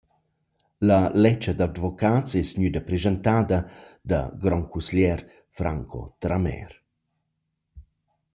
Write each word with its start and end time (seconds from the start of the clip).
La 0.89 0.95
ledscha 1.23 1.53
d’avocats 1.57 2.29
es 2.41 2.49
gnüda 2.57 2.81
preschantada 2.87 3.59
da 4.09 4.21
grandcusglier 4.41 5.19
Franco 5.57 6.01
Tramèr. 6.23 6.69